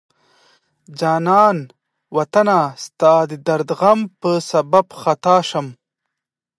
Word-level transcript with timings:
جانان 0.99 1.57
وطنه 2.17 2.59
ستا 2.83 3.13
د 3.31 3.33
درد 3.47 3.69
غم 3.79 3.99
په 4.19 4.31
سبب 4.51 4.85
خطا 5.01 5.37
شم 5.49 5.67